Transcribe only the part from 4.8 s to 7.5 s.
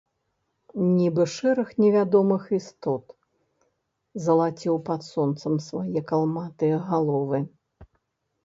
пад сонцам свае калматыя галовы.